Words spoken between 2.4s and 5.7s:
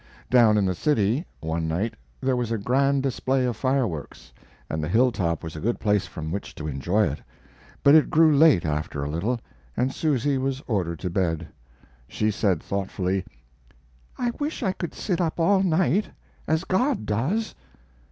a grand display of fireworks, and the hilltop was a